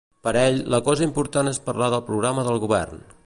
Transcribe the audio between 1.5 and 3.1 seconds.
és parlar del programa del govern.